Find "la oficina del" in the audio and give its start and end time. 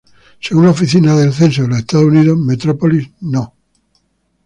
0.65-1.31